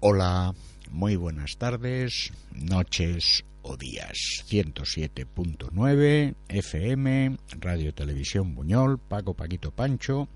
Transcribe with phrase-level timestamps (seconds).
[0.00, 0.54] Hola,
[0.90, 4.44] muy buenas tardes, noches o días.
[4.48, 10.26] 107.9 FM, Radio Televisión Buñol, Paco Paquito Pancho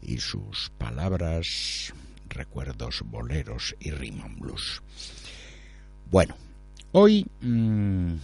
[0.00, 1.92] y sus palabras,
[2.28, 4.80] recuerdos, boleros y rhythm blues.
[6.08, 6.36] Bueno,
[6.92, 8.14] hoy mmm,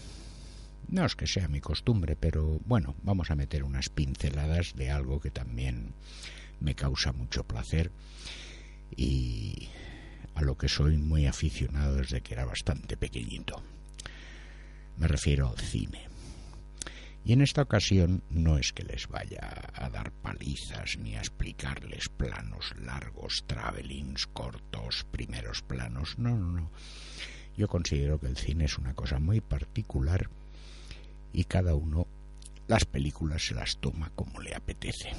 [0.88, 5.20] no es que sea mi costumbre, pero bueno, vamos a meter unas pinceladas de algo
[5.20, 5.94] que también
[6.60, 7.90] me causa mucho placer
[8.96, 9.68] y
[10.34, 13.62] a lo que soy muy aficionado desde que era bastante pequeñito.
[14.96, 16.08] Me refiero al cine.
[17.24, 22.08] Y en esta ocasión no es que les vaya a dar palizas ni a explicarles
[22.08, 26.16] planos largos, travelings cortos, primeros planos.
[26.18, 26.70] No, no, no.
[27.56, 30.30] Yo considero que el cine es una cosa muy particular
[31.32, 32.06] y cada uno
[32.68, 35.10] las películas se las toma como le apetece.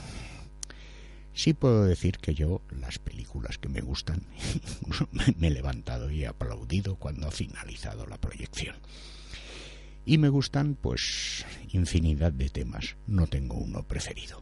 [1.33, 4.23] Sí puedo decir que yo las películas que me gustan
[5.38, 8.75] me he levantado y he aplaudido cuando ha finalizado la proyección.
[10.05, 14.42] Y me gustan pues infinidad de temas, no tengo uno preferido.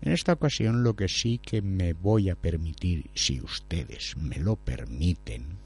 [0.00, 4.56] En esta ocasión lo que sí que me voy a permitir, si ustedes me lo
[4.56, 5.58] permiten,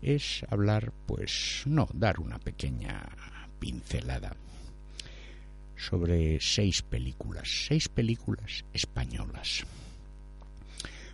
[0.00, 3.10] es hablar, pues no, dar una pequeña
[3.58, 4.36] pincelada
[5.76, 9.64] sobre seis películas, seis películas españolas.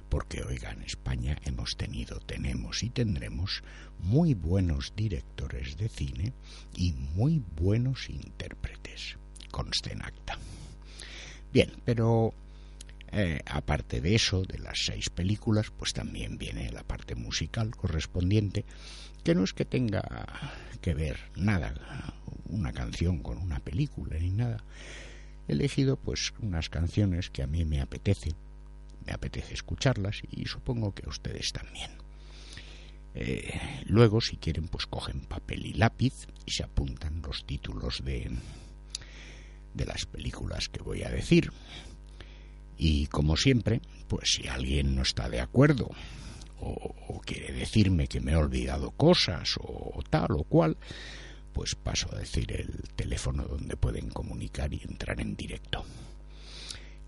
[0.08, 3.62] Porque, oiga, en España hemos tenido, tenemos y tendremos
[3.98, 6.32] muy buenos directores de cine
[6.76, 9.16] y muy buenos intérpretes.
[9.50, 10.38] Conste en acta.
[11.52, 12.34] Bien, pero
[13.12, 18.64] eh, aparte de eso, de las seis películas, pues también viene la parte musical correspondiente,
[19.24, 20.02] que no es que tenga
[20.80, 21.74] que ver nada
[22.50, 24.62] una canción con una película ni nada.
[25.48, 28.32] He elegido pues unas canciones que a mí me apetece,
[29.06, 31.90] me apetece escucharlas y supongo que a ustedes también.
[33.14, 38.30] Eh, luego, si quieren, pues cogen papel y lápiz y se apuntan los títulos de,
[39.72, 41.50] de las películas que voy a decir.
[42.76, 45.90] Y como siempre, pues si alguien no está de acuerdo
[46.64, 50.76] o, o quiere decirme que me he olvidado cosas o tal o cual,
[51.52, 55.84] pues paso a decir el teléfono donde pueden comunicar y entrar en directo.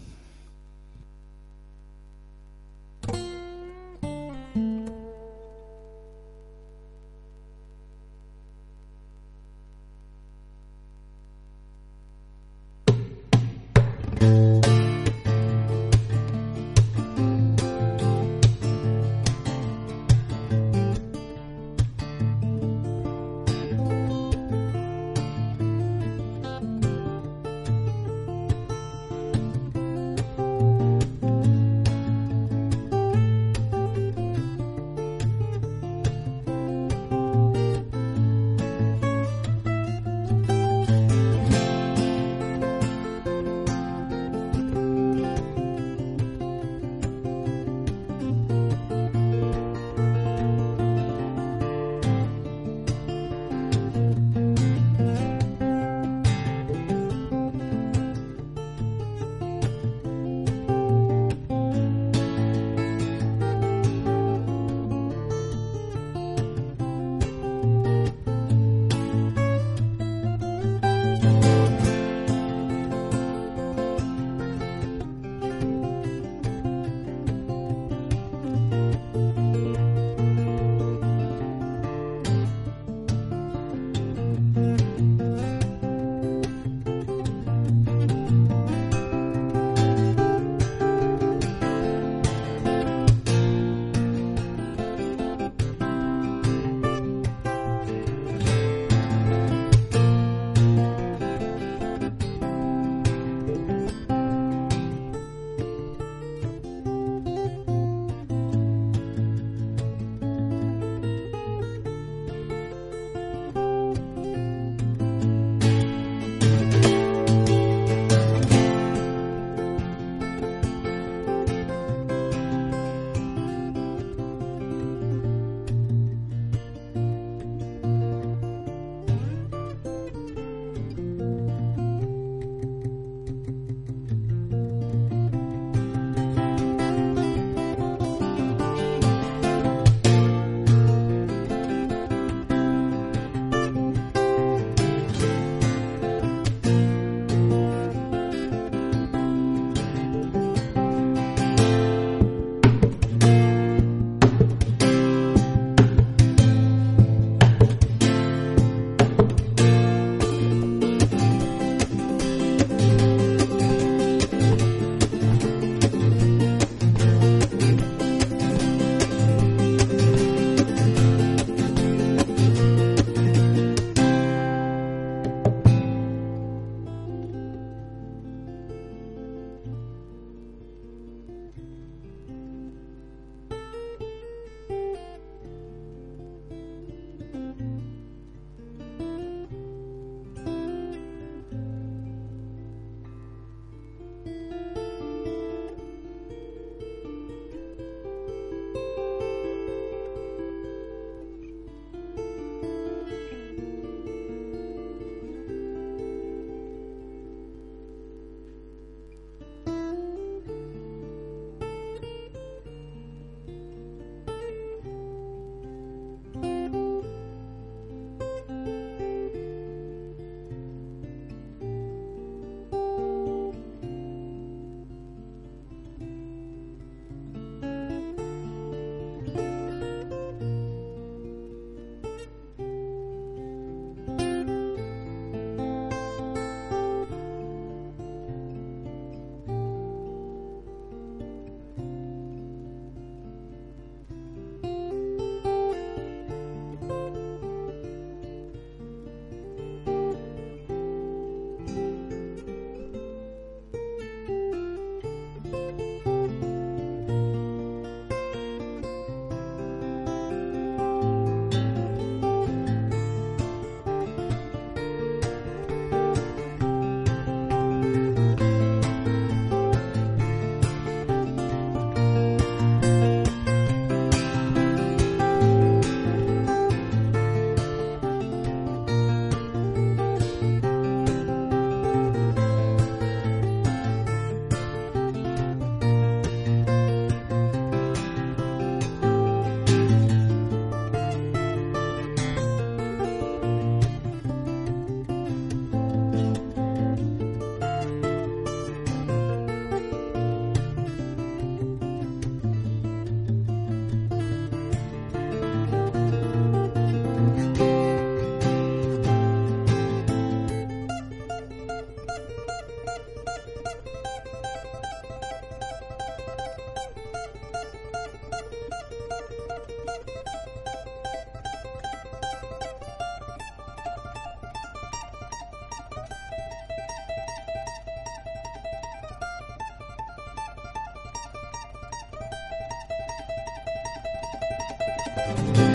[335.27, 335.70] Bye.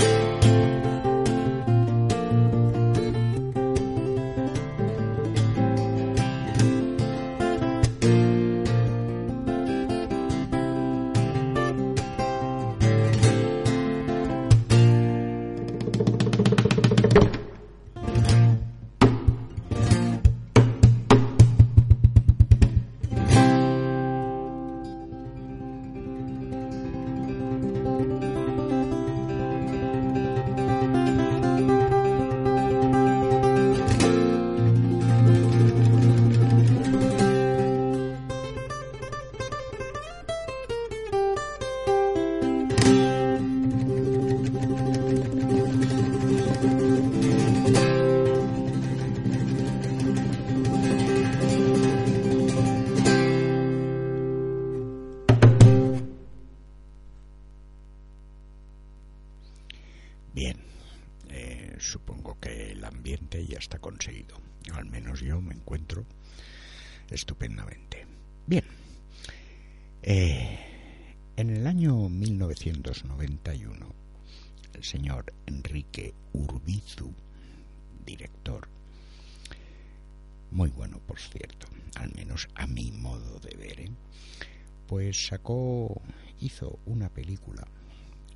[84.86, 86.00] Pues sacó,
[86.40, 87.66] hizo una película,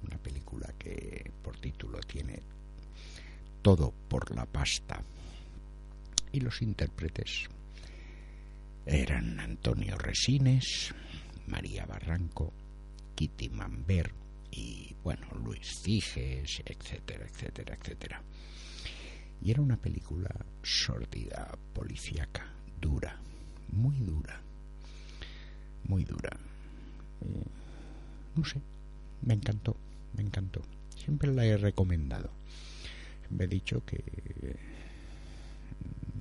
[0.07, 2.41] una película que por título tiene
[3.63, 5.03] Todo por la pasta,
[6.33, 7.49] y los intérpretes
[8.87, 10.95] eran Antonio Resines,
[11.47, 12.53] María Barranco,
[13.15, 14.13] Kitty Mamber
[14.51, 18.23] y, bueno, Luis Figes, etcétera, etcétera, etcétera.
[19.43, 23.21] Y era una película sordida, policíaca, dura,
[23.73, 24.41] muy dura,
[25.85, 26.31] muy dura.
[27.23, 27.45] Eh,
[28.37, 28.61] no sé,
[29.23, 29.77] me encantó,
[30.17, 30.63] me encantó.
[30.97, 32.31] Siempre la he recomendado.
[33.31, 34.03] Me he dicho que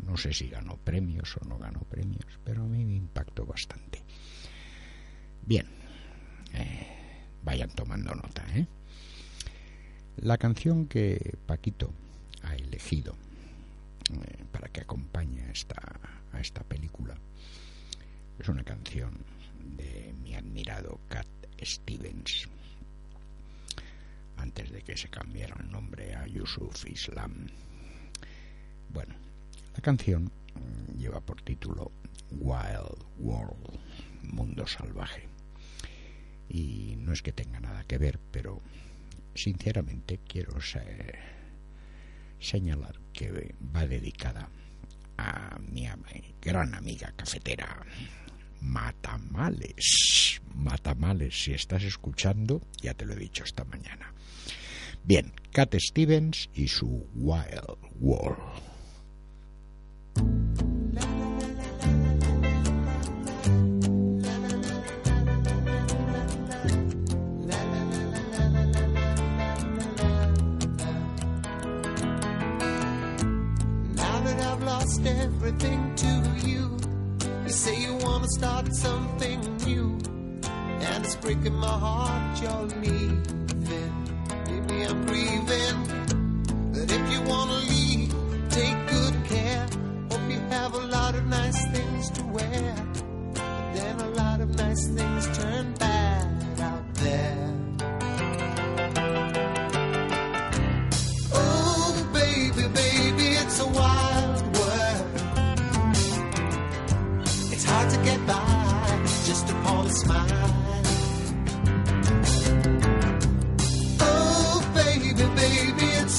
[0.10, 4.02] no sé si ganó premios o no ganó premios, pero a mí me impactó bastante.
[5.46, 5.68] Bien,
[6.54, 6.88] eh,
[7.44, 8.44] vayan tomando nota.
[8.56, 8.66] ¿eh?
[10.18, 11.94] La canción que Paquito
[12.42, 13.16] ha elegido
[14.12, 15.80] eh, para que acompañe a esta,
[16.34, 17.16] a esta película
[18.40, 19.12] es una canción
[19.78, 21.28] de mi admirado Cat
[21.62, 22.48] Stevens
[24.38, 27.48] antes de que se cambiara el nombre a Yusuf Islam.
[28.90, 29.16] Bueno,
[29.76, 31.92] la canción mm, lleva por título
[32.32, 33.80] Wild World,
[34.24, 35.28] Mundo Salvaje
[36.48, 38.62] y no es que tenga nada que ver, pero
[39.36, 40.58] sinceramente quiero
[42.40, 44.50] señalar que va dedicada
[45.18, 45.88] a mi
[46.42, 47.86] gran amiga cafetera
[48.62, 50.42] Matamales.
[50.56, 54.14] Matamales, si estás escuchando, ya te lo he dicho esta mañana.
[55.04, 58.70] Bien, Cat Stevens y su Wild World.
[78.30, 79.98] Start something new,
[80.44, 83.24] and it's breaking my heart you're leaving.
[84.46, 85.78] Maybe I'm grieving,
[86.72, 87.79] but if you wanna leave,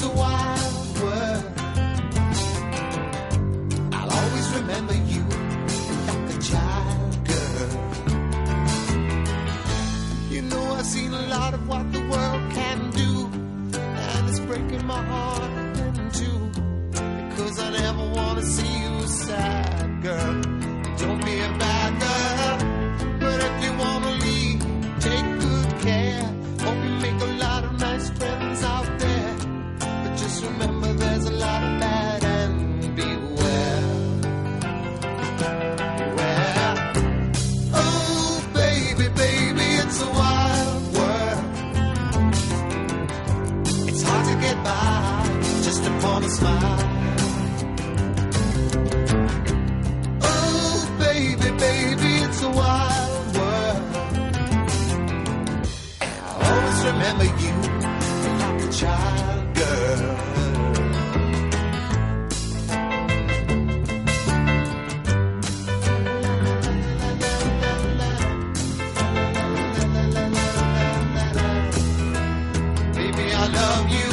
[0.01, 0.50] So why?
[73.53, 74.11] Love you,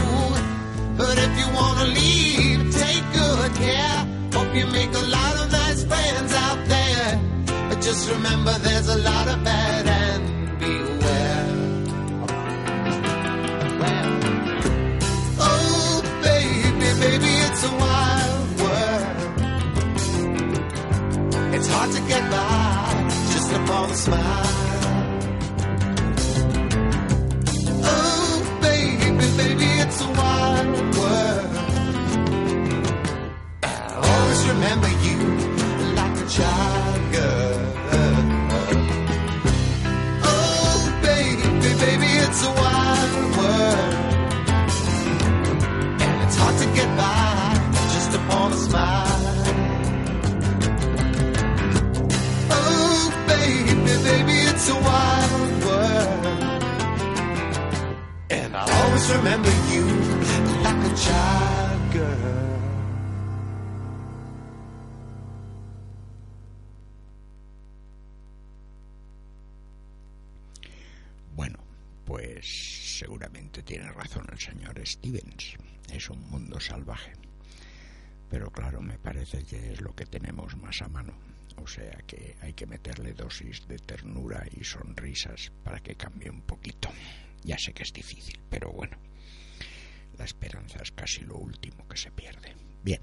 [0.96, 3.98] but if you wanna leave, take good care.
[4.32, 7.20] Hope you make a lot of nice friends out there.
[7.68, 10.22] But just remember, there's a lot of bad and
[10.58, 11.46] beware.
[13.80, 14.10] Well,
[15.40, 19.16] oh, baby, baby, it's a wild world.
[21.54, 24.57] It's hard to get by just upon a smile.
[29.88, 31.50] It's a wild world.
[33.62, 33.66] I
[34.10, 35.18] always remember you
[36.00, 37.58] like a child girl.
[40.30, 40.78] Oh,
[41.08, 41.46] baby,
[41.84, 43.94] baby, it's a wild world.
[46.04, 47.54] And it's hard to get by
[47.94, 49.20] just upon a smile.
[52.50, 55.17] Oh, baby, baby, it's a wild
[71.34, 71.58] Bueno,
[72.04, 75.56] pues seguramente tiene razón el señor Stevens.
[75.90, 77.12] Es un mundo salvaje.
[78.28, 81.14] Pero claro, me parece que es lo que tenemos más a mano.
[81.56, 86.42] O sea que hay que meterle dosis de ternura y sonrisas para que cambie un
[86.42, 86.90] poquito.
[87.44, 88.96] Ya sé que es difícil, pero bueno,
[90.18, 92.54] la esperanza es casi lo último que se pierde.
[92.82, 93.00] Bien,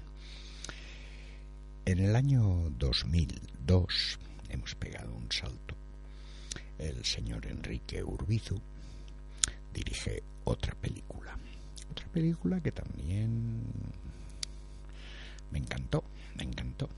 [1.84, 4.18] en el año 2002
[4.50, 5.76] hemos pegado un salto.
[6.78, 8.60] El señor Enrique Urbizu
[9.72, 11.36] dirige otra película.
[11.90, 13.62] Otra película que también
[15.50, 16.04] me encantó,
[16.36, 16.88] me encantó.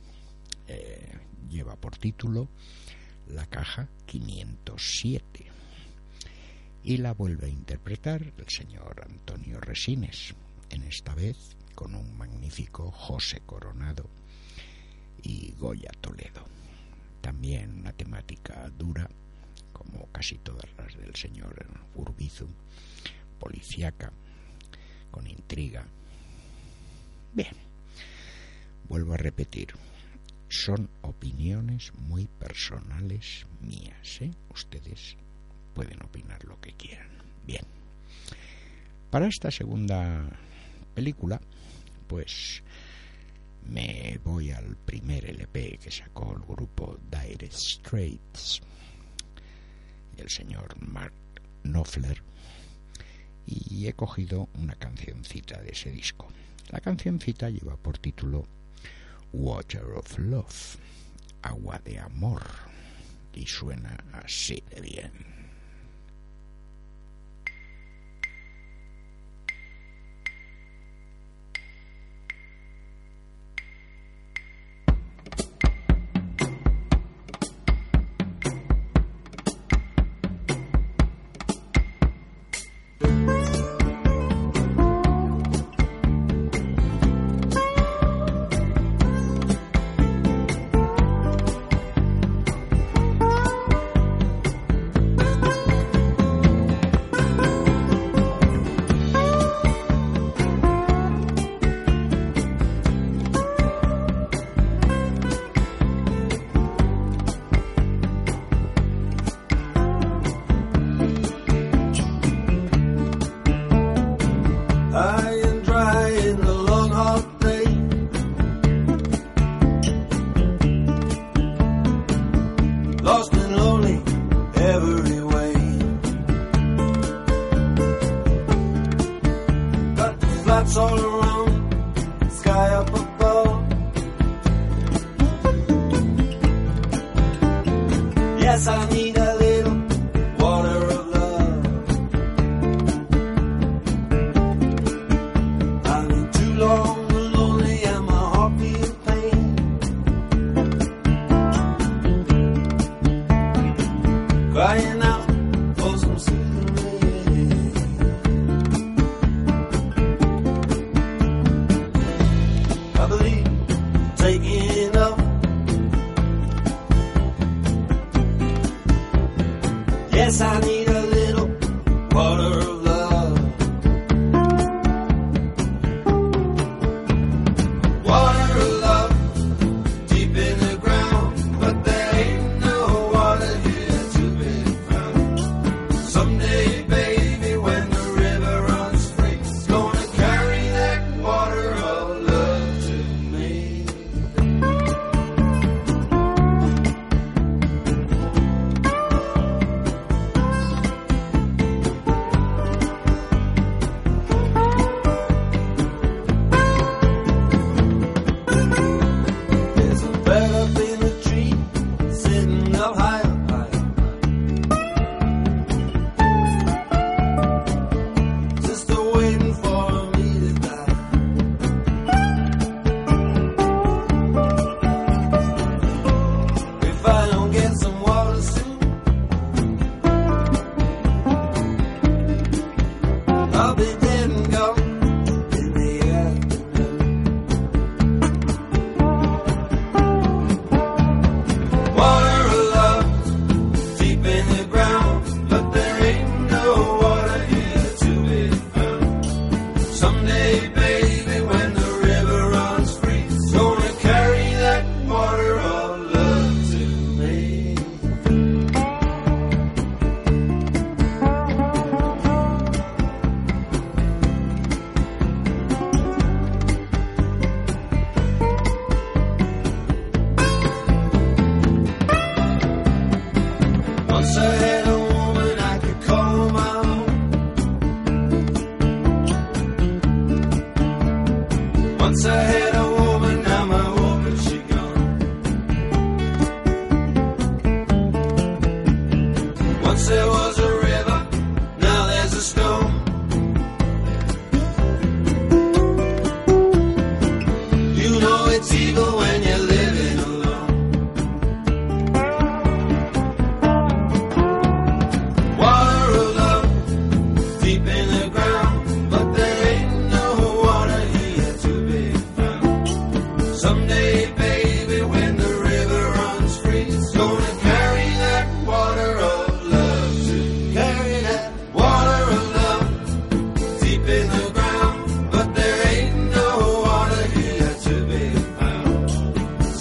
[0.66, 1.16] Eh,
[1.48, 2.48] lleva por título
[3.28, 5.57] La caja 507
[6.82, 10.34] y la vuelve a interpretar el señor Antonio Resines,
[10.70, 14.08] en esta vez con un magnífico José Coronado
[15.22, 16.44] y Goya Toledo.
[17.20, 19.08] También una temática dura,
[19.72, 22.48] como casi todas las del señor Urbizu,
[23.38, 24.12] policíaca,
[25.10, 25.86] con intriga.
[27.32, 27.54] Bien,
[28.88, 29.74] vuelvo a repetir,
[30.48, 34.30] son opiniones muy personales mías, ¿eh?
[34.50, 35.16] Ustedes
[35.78, 37.06] pueden opinar lo que quieran.
[37.46, 37.62] Bien.
[39.12, 40.28] Para esta segunda
[40.92, 41.40] película,
[42.08, 42.64] pues
[43.64, 48.60] me voy al primer LP que sacó el grupo Dire Straits
[50.16, 51.14] el señor Mark
[51.62, 52.24] Knopfler
[53.46, 56.26] y he cogido una cancioncita de ese disco.
[56.70, 58.48] La cancioncita lleva por título
[59.32, 60.76] Water of Love,
[61.42, 62.42] agua de amor,
[63.32, 65.37] y suena así de bien.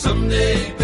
[0.07, 0.76] Someday,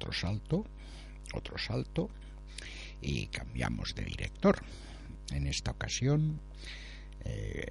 [0.00, 0.64] otro salto,
[1.34, 2.08] otro salto
[3.02, 4.62] y cambiamos de director.
[5.30, 6.40] En esta ocasión
[7.26, 7.66] eh,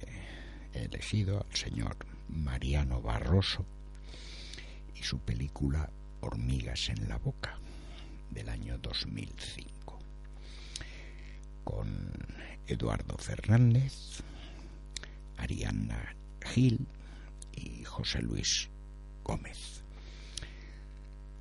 [0.72, 1.96] he elegido al señor
[2.28, 3.66] Mariano Barroso
[4.94, 5.90] y su película
[6.20, 7.58] Hormigas en la Boca
[8.30, 9.98] del año 2005
[11.64, 12.12] con
[12.68, 14.22] Eduardo Fernández,
[15.36, 16.14] Arianna
[16.44, 16.86] Gil
[17.56, 18.68] y José Luis
[19.24, 19.82] Gómez.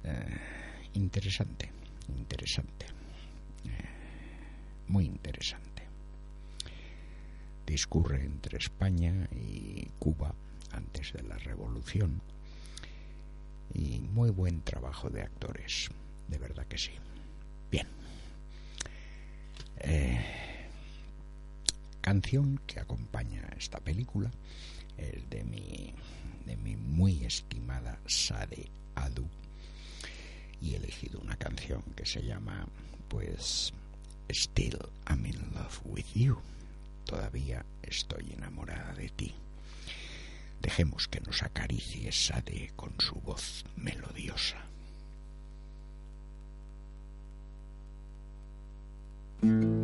[0.04, 0.59] Eh,
[0.94, 1.72] interesante,
[2.18, 2.86] interesante,
[3.66, 3.90] eh,
[4.88, 5.84] muy interesante.
[7.66, 10.34] Discurre entre España y Cuba
[10.72, 12.22] antes de la revolución
[13.74, 15.90] y muy buen trabajo de actores,
[16.28, 16.92] de verdad que sí.
[17.70, 17.88] Bien.
[19.82, 20.20] Eh,
[22.02, 24.32] canción que acompaña esta película
[24.98, 25.94] es de mi,
[26.46, 29.28] de mi muy estimada Sade Adu
[30.62, 32.68] y he elegido una canción que se llama
[33.08, 33.74] pues
[34.32, 36.38] Still I'm in love with you.
[37.06, 39.34] Todavía estoy enamorada de ti.
[40.62, 44.70] Dejemos que nos acaricie Sade con su voz melodiosa.
[49.42, 49.79] I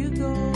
[0.00, 0.49] you go.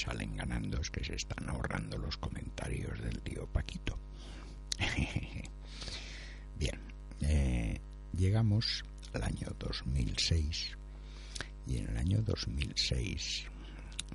[0.00, 3.98] Salen ganando es que se están ahorrando los comentarios del tío Paquito.
[6.58, 6.80] Bien,
[7.20, 7.78] eh,
[8.16, 8.82] llegamos
[9.12, 10.76] al año 2006
[11.66, 13.46] y en el año 2006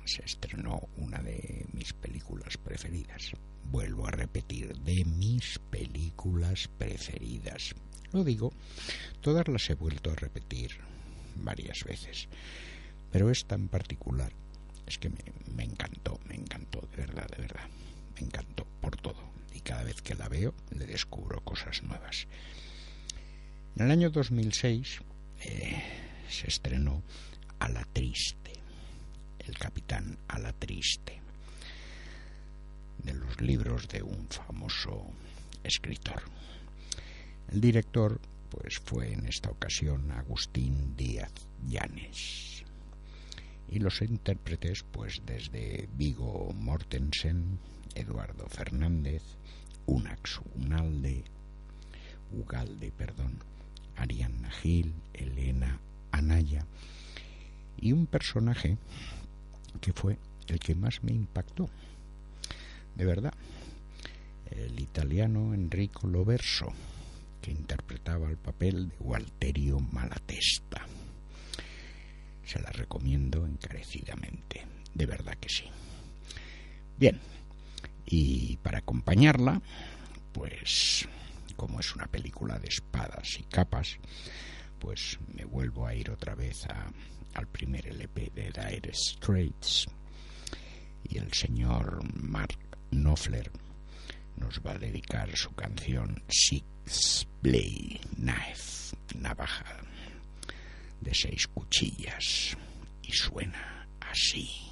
[0.04, 3.32] se estrenó una de mis películas preferidas.
[3.70, 7.74] Vuelvo a repetir, de mis películas preferidas.
[8.12, 8.52] Lo digo,
[9.20, 10.72] todas las he vuelto a repetir
[11.36, 12.28] varias veces,
[13.12, 14.32] pero esta en particular
[14.86, 17.68] es que me, encantó, me encantó, de verdad, de verdad,
[18.14, 19.20] me encantó por todo.
[19.52, 22.26] Y cada vez que la veo le descubro cosas nuevas.
[23.76, 25.00] En el año 2006
[25.40, 25.82] eh,
[26.28, 27.02] se estrenó
[27.58, 28.52] A la Triste,
[29.40, 31.20] el capitán A la Triste,
[32.98, 35.10] de los libros de un famoso
[35.64, 36.22] escritor.
[37.52, 38.20] El director
[38.50, 41.32] pues fue en esta ocasión Agustín Díaz
[41.66, 42.55] Llanes
[43.68, 47.58] y los intérpretes pues desde Vigo Mortensen,
[47.94, 49.22] Eduardo Fernández,
[49.86, 51.24] Unax Unalde,
[52.32, 53.38] Ugalde, perdón,
[53.96, 55.80] Arianna Gil, Elena
[56.12, 56.66] Anaya
[57.78, 58.78] y un personaje
[59.80, 61.68] que fue el que más me impactó,
[62.94, 63.34] de verdad,
[64.50, 66.72] el italiano Enrico Loverso,
[67.42, 70.86] que interpretaba el papel de Walterio Malatesta.
[72.46, 75.64] Se la recomiendo encarecidamente, de verdad que sí.
[76.96, 77.20] Bien,
[78.06, 79.60] y para acompañarla,
[80.32, 81.06] pues
[81.56, 83.98] como es una película de espadas y capas,
[84.78, 86.92] pues me vuelvo a ir otra vez a,
[87.34, 89.86] al primer LP de Dire Straits
[91.04, 92.58] y el señor Mark
[92.90, 93.50] Knopfler
[94.36, 99.80] nos va a dedicar su canción Six Blade Knife, navaja
[101.00, 102.56] de seis cuchillas,
[103.02, 104.65] y suena así.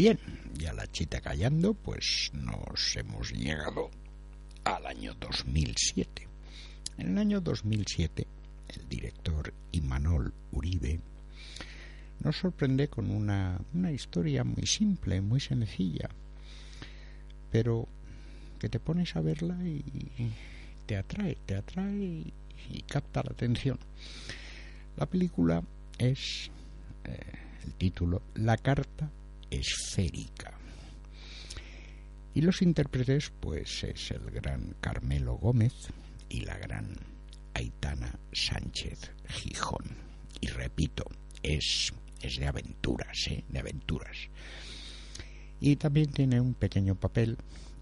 [0.00, 0.18] Bien,
[0.54, 3.90] ya la chita callando, pues nos hemos llegado
[4.64, 6.26] al año 2007.
[6.96, 8.26] En el año 2007,
[8.68, 11.00] el director Imanol Uribe
[12.20, 16.08] nos sorprende con una, una historia muy simple, muy sencilla,
[17.52, 17.86] pero
[18.58, 19.84] que te pones a verla y
[20.86, 22.24] te atrae, te atrae
[22.70, 23.78] y, capta la atención.
[24.96, 25.62] La película
[25.98, 26.50] es
[27.04, 27.20] eh,
[27.66, 29.10] el título La carta
[29.50, 30.58] esférica.
[32.34, 35.74] Y los intérpretes, pues es el gran Carmelo Gómez
[36.28, 36.96] y la gran
[37.54, 39.96] Aitana Sánchez Gijón.
[40.40, 41.04] Y repito,
[41.42, 41.92] es,
[42.22, 43.44] es de aventuras, ¿eh?
[43.48, 44.16] de aventuras.
[45.60, 47.36] Y también tiene un pequeño papel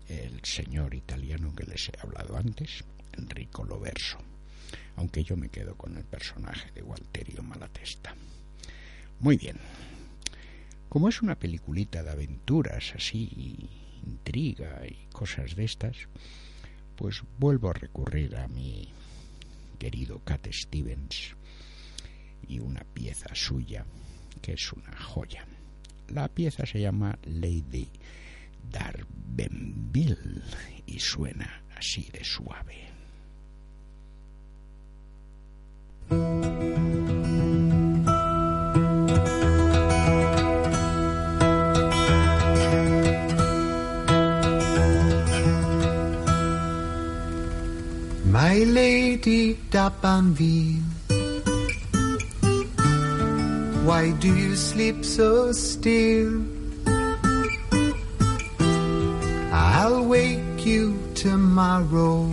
[0.09, 4.19] el señor italiano que les he hablado antes, Enrico Loverso,
[4.97, 8.15] aunque yo me quedo con el personaje de Walterio Malatesta.
[9.21, 9.59] Muy bien.
[10.89, 13.69] Como es una peliculita de aventuras así,
[14.07, 15.97] intriga y cosas de estas,
[16.97, 18.89] pues vuelvo a recurrir a mi
[19.79, 21.37] querido Cat Stevens
[22.47, 23.85] y una pieza suya
[24.41, 25.47] que es una joya.
[26.09, 27.91] La pieza se llama Lady
[28.71, 30.43] Darbenville
[30.87, 32.89] y suena así de suave.
[48.49, 50.81] My lady Dapanville,
[53.85, 56.41] why do you sleep so still?
[59.53, 62.25] I'll wake you tomorrow,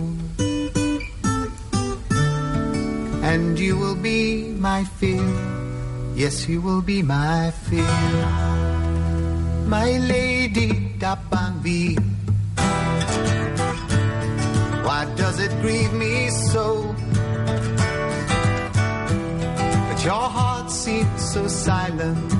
[3.20, 5.28] and you will be my fear.
[6.14, 8.00] Yes, you will be my fear.
[9.68, 12.00] My lady Dapanville.
[14.86, 16.94] Why does grieve me so?
[19.88, 22.32] But your heart seems so silent.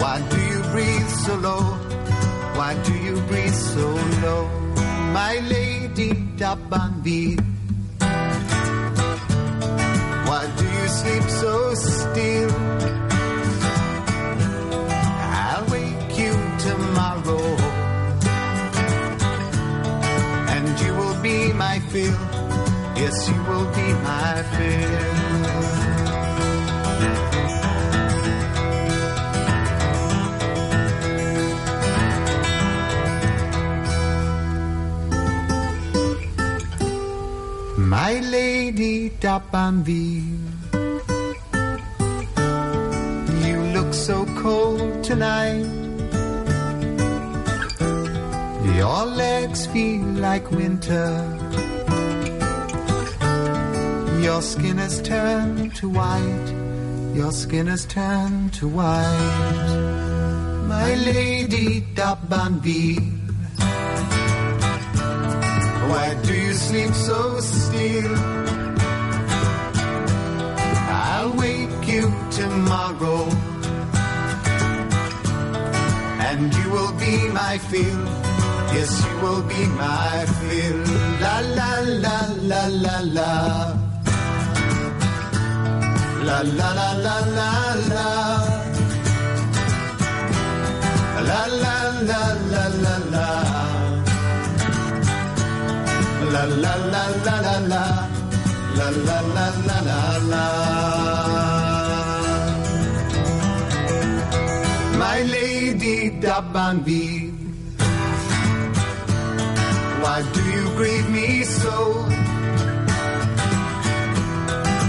[0.00, 1.64] Why do you breathe so low?
[2.58, 3.86] Why do you breathe so
[4.24, 4.48] low?
[5.12, 6.10] My lady
[6.40, 7.38] Dabanbi.
[10.28, 12.75] Why do you sleep so still?
[21.96, 22.18] Fill.
[23.00, 25.16] Yes, you will be my fill.
[37.78, 40.36] My lady Dapanville,
[43.46, 45.66] you look so cold tonight.
[48.76, 51.35] Your legs feel like winter.
[54.26, 56.48] Your skin has turned to white.
[57.14, 59.74] Your skin has turned to white.
[60.66, 62.98] My lady Dabanbi.
[65.90, 68.16] Why do you sleep so still?
[70.90, 73.22] I'll wake you tomorrow.
[76.28, 78.04] And you will be my fill.
[78.74, 80.82] Yes, you will be my fill.
[81.22, 81.72] La la
[82.04, 82.18] la
[82.50, 83.85] la la la.
[86.26, 87.50] La la la la la
[87.90, 88.06] la.
[91.28, 91.76] La la
[92.08, 92.20] la
[92.52, 93.28] la la la.
[96.32, 97.84] La la la la la la.
[98.78, 100.00] La la la la la
[100.32, 100.44] la.
[105.02, 107.06] My lady Dabanbi.
[110.02, 111.76] Why do you grieve me so?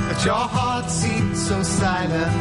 [0.07, 1.16] But your heart seems
[1.81, 2.33] silent.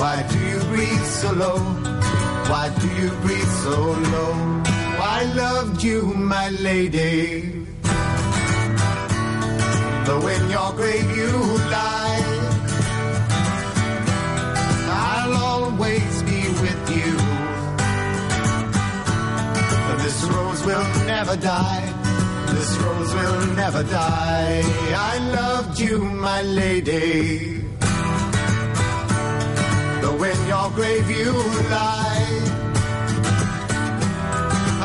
[0.00, 1.58] Why do you breathe so low?
[2.50, 3.76] Why do you breathe so
[4.14, 4.34] low?
[5.18, 6.00] I loved you,
[6.34, 7.66] my lady.
[10.06, 11.32] Though in your grave you
[11.74, 12.24] lie,
[15.08, 17.12] I'll always be with you.
[20.02, 22.01] This rose will never die.
[22.62, 24.62] This rose will never die.
[25.12, 27.58] I loved you, my lady.
[30.00, 31.32] Though in your grave you
[31.74, 32.28] lie,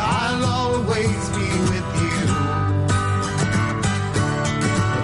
[0.09, 2.21] I'll always be with you.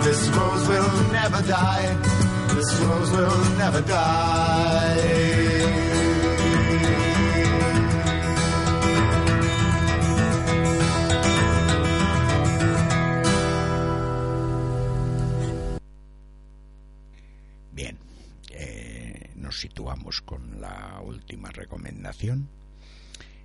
[0.05, 1.89] This rose will never die.
[2.55, 5.42] This rose will never die.
[19.63, 22.49] Situamos con la última recomendación.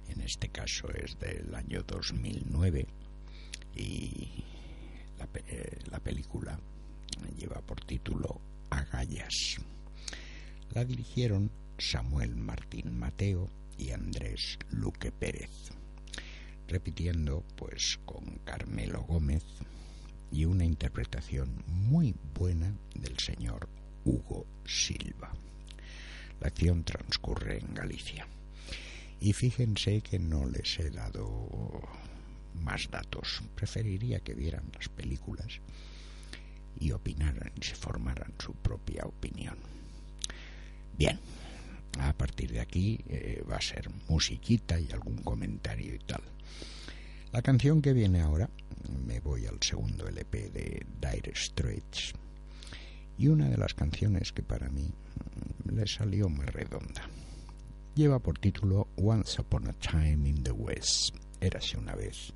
[0.08, 2.88] En este caso es del año 2009
[3.76, 4.44] y
[5.16, 6.58] la, eh, la película
[7.36, 9.58] lleva por título Agallas.
[10.74, 13.48] La dirigieron Samuel Martín Mateo
[13.78, 15.70] y Andrés Luque Pérez,
[16.66, 19.44] repitiendo pues con Carmelo Gómez
[20.32, 23.68] y una interpretación muy buena del señor
[24.04, 25.32] Hugo Silva.
[26.40, 28.26] La acción transcurre en Galicia.
[29.20, 31.88] Y fíjense que no les he dado
[32.54, 33.42] más datos.
[33.54, 35.60] Preferiría que vieran las películas
[36.78, 39.56] y opinaran y se formaran su propia opinión.
[40.96, 41.18] Bien,
[42.00, 46.22] a partir de aquí eh, va a ser musiquita y algún comentario y tal.
[47.32, 48.48] La canción que viene ahora,
[49.06, 52.14] me voy al segundo LP de Dire Straits,
[53.18, 57.02] y una de las canciones que para mí mm, le salió más redonda.
[57.94, 62.32] Lleva por título Once Upon a Time in the West, érase una vez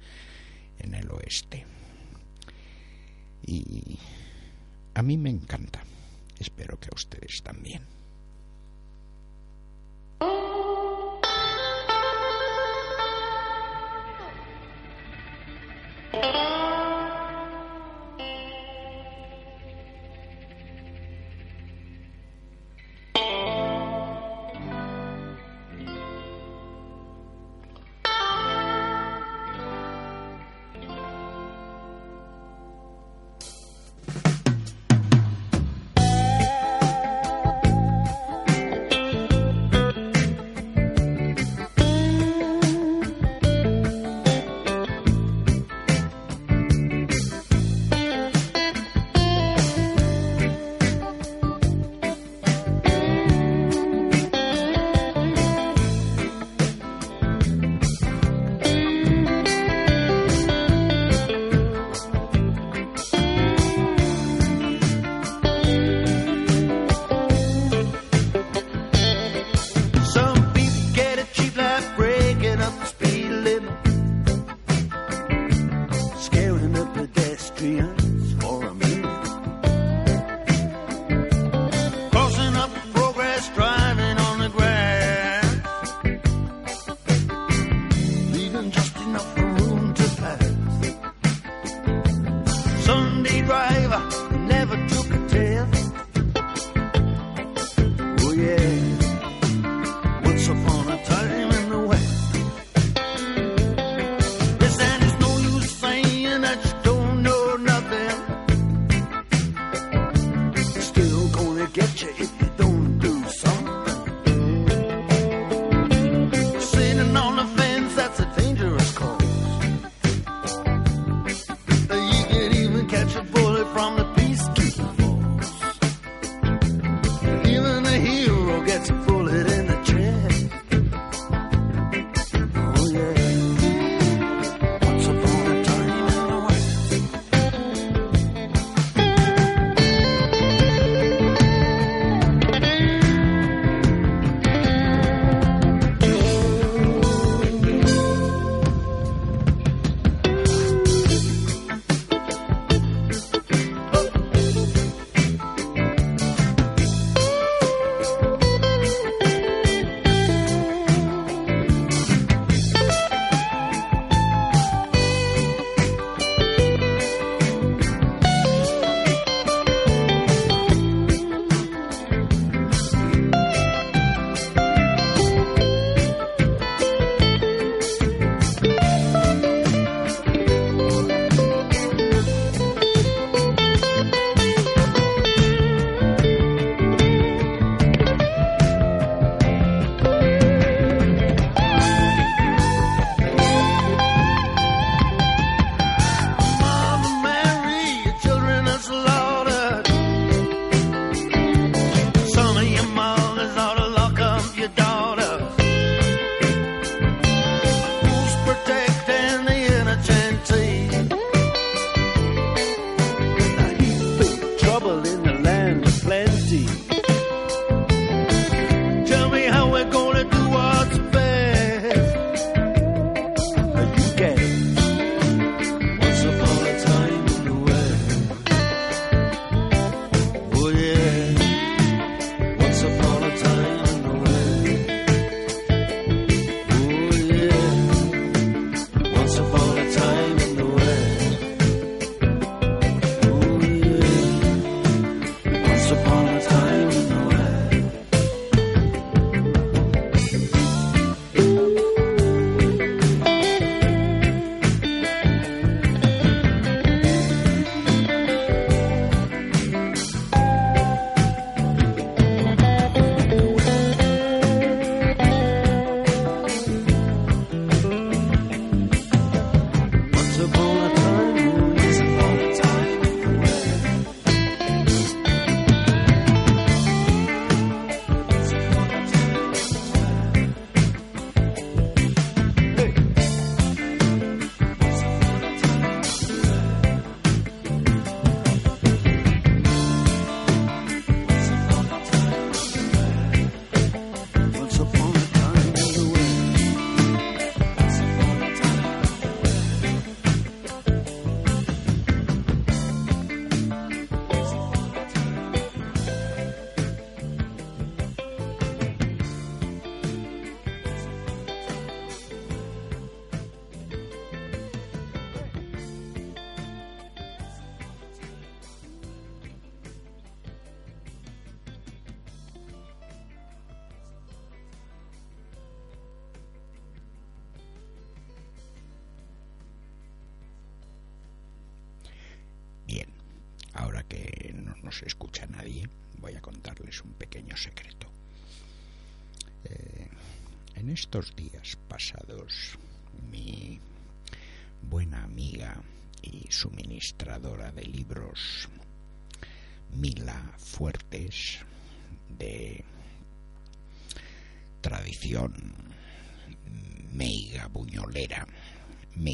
[0.80, 1.64] en el oeste.
[3.46, 3.98] Y
[4.94, 5.84] a mí me encanta,
[6.38, 7.82] espero que a ustedes también.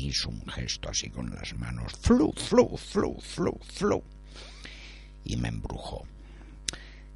[0.08, 4.02] Hizo un gesto así con las manos, flu, flu, flu, flu, flu,
[5.24, 6.06] y me embrujó.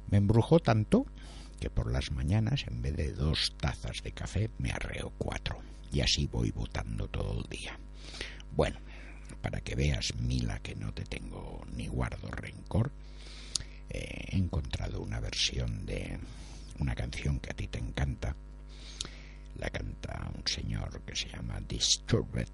[0.09, 1.05] Me embrujó tanto
[1.59, 5.59] que por las mañanas, en vez de dos tazas de café, me arreo cuatro,
[5.91, 7.79] y así voy votando todo el día.
[8.55, 8.79] Bueno,
[9.41, 12.91] para que veas, Mila, que no te tengo ni guardo rencor,
[13.89, 16.19] eh, he encontrado una versión de
[16.79, 18.35] una canción que a ti te encanta,
[19.55, 22.47] la canta un señor que se llama Disturbed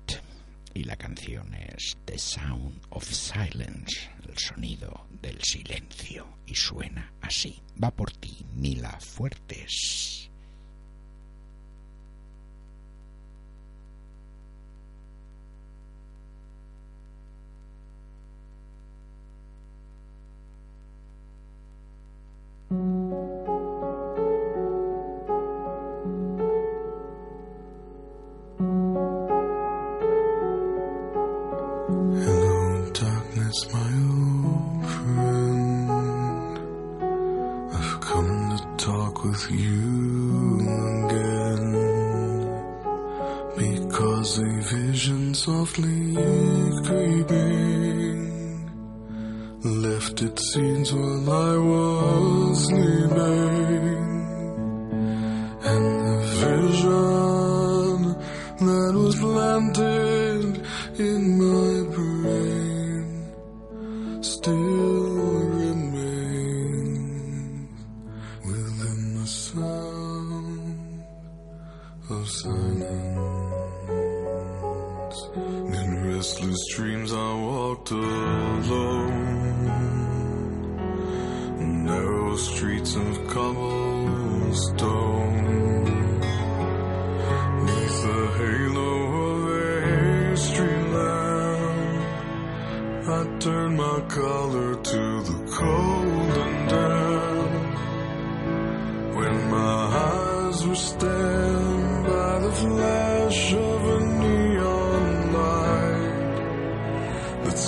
[0.73, 7.61] y la canción es The Sound of Silence, el sonido del silencio y suena así.
[7.81, 10.28] Va por ti, Mila Fuertes.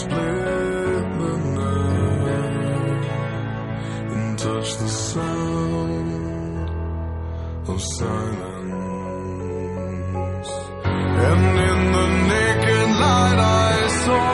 [0.02, 3.06] Split the night
[4.14, 6.70] and touch the sound
[7.72, 8.52] of silence.
[11.28, 13.40] And in the naked light
[13.70, 14.28] I saw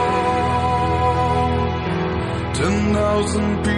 [2.60, 3.77] ten thousand people,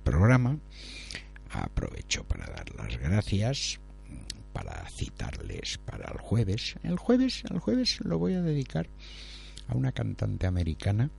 [0.00, 0.58] programa.
[1.50, 3.80] Aprovecho para dar las gracias,
[4.52, 6.76] para citarles para el jueves.
[6.82, 8.88] El jueves, el jueves lo voy a dedicar
[9.68, 11.10] a una cantante americana,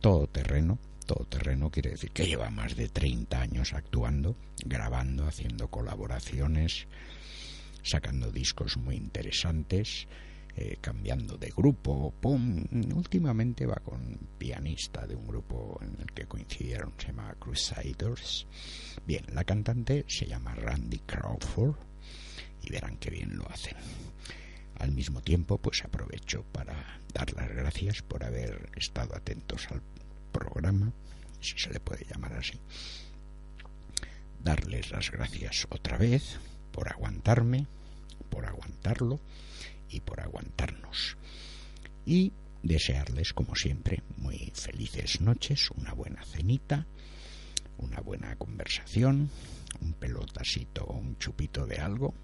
[0.00, 0.78] todoterreno.
[1.06, 6.88] Todoterreno quiere decir que lleva más de 30 años actuando, grabando, haciendo colaboraciones,
[7.82, 10.08] sacando discos muy interesantes,
[10.58, 12.14] eh, cambiando de grupo.
[12.18, 12.64] Pum.
[12.94, 18.46] Últimamente va con pianista de un grupo en el que coincidieron, se llama Crusaders.
[19.06, 21.76] Bien, la cantante se llama Randy Crawford
[22.62, 23.76] y verán qué bien lo hacen.
[24.78, 29.82] Al mismo tiempo, pues aprovecho para dar las gracias por haber estado atentos al
[30.32, 30.90] programa,
[31.38, 32.58] si se le puede llamar así.
[34.42, 36.38] Darles las gracias otra vez
[36.72, 37.66] por aguantarme,
[38.30, 39.20] por aguantarlo
[39.90, 41.16] y por aguantarnos.
[42.04, 42.32] Y
[42.62, 46.86] desearles, como siempre, muy felices noches, una buena cenita,
[47.78, 49.30] una buena conversación,
[49.80, 52.14] un pelotasito o un chupito de algo,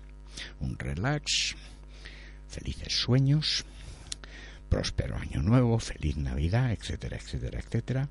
[0.60, 1.56] un relax,
[2.48, 3.64] felices sueños,
[4.68, 8.08] próspero año nuevo, feliz Navidad, etcétera, etcétera, etcétera.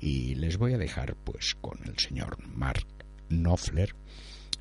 [0.00, 2.86] Y les voy a dejar pues con el señor Mark
[3.28, 3.94] Knopfler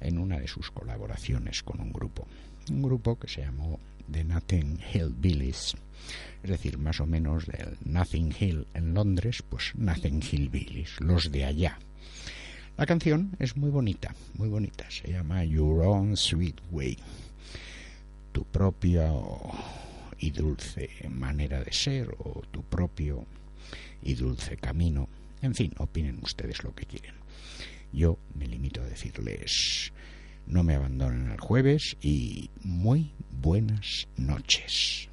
[0.01, 2.28] en una de sus colaboraciones con un grupo,
[2.70, 3.80] un grupo que se llamó
[4.12, 5.76] The Nothing Hill Billies,
[6.43, 11.32] es decir, más o menos del Nothing Hill en Londres, pues Nothing Hill Billies, los
[11.32, 11.80] de allá.
[12.78, 16.97] La canción es muy bonita, muy bonita, se llama Your Own Sweet Way,
[18.32, 19.12] tu propia
[20.18, 23.26] y dulce manera de ser o tu propio
[24.01, 25.08] y dulce camino.
[25.41, 27.16] En fin, opinen ustedes lo que quieren.
[27.91, 29.93] Yo me limito a decirles
[30.48, 35.10] no me abandonen el jueves y muy buenas noches.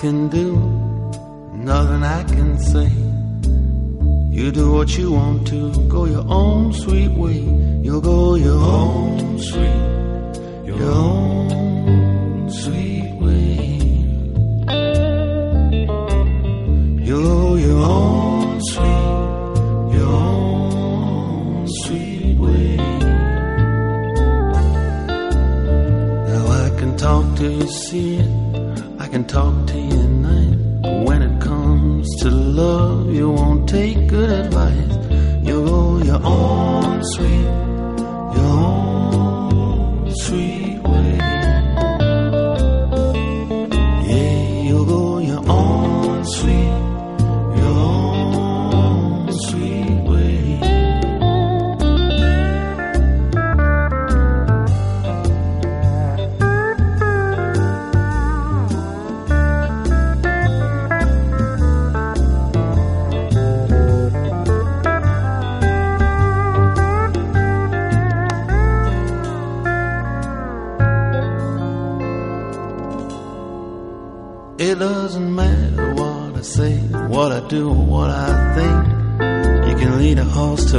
[0.00, 0.79] Can do,
[1.64, 2.90] nothing I can say.
[4.30, 7.40] You do what you want to, go your own sweet way.
[7.82, 13.78] You'll go your own sweet, your own sweet way.
[17.04, 22.76] You'll go your own sweet, your own sweet way.
[26.30, 28.30] Now I can talk to you, see it.
[28.98, 30.59] I can talk to you at night.
[32.00, 34.96] To love, you won't take good advice.
[35.42, 37.44] You'll go your own sweet,
[38.36, 38.69] your own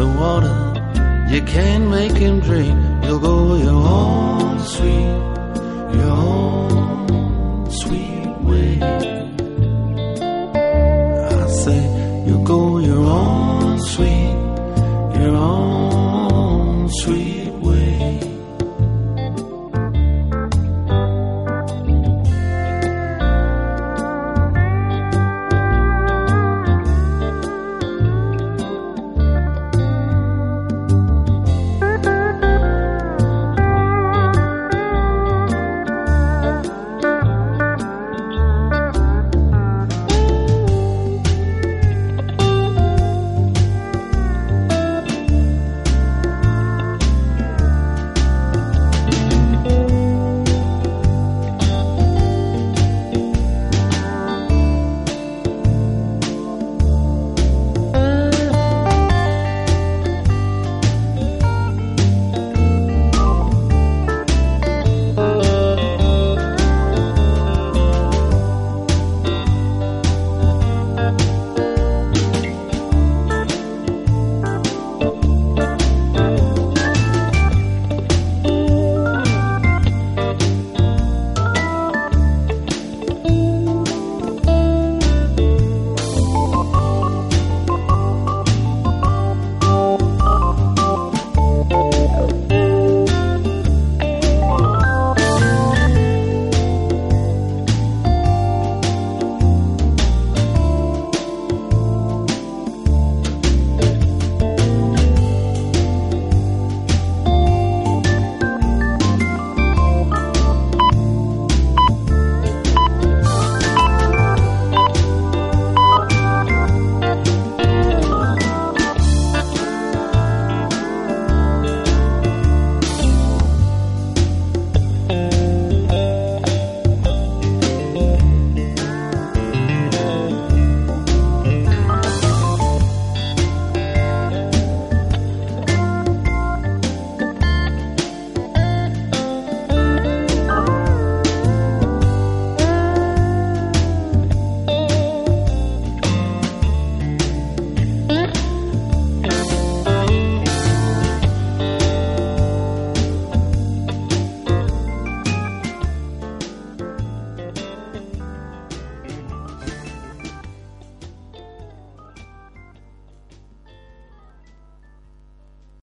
[0.01, 1.27] a horse to water.
[1.29, 2.20] You can make